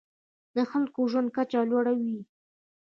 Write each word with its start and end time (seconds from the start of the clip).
د 0.55 0.57
خلکو 0.71 1.01
د 1.05 1.09
ژوند 1.11 1.29
کچه 1.35 1.59
لوړوي. 1.71 2.17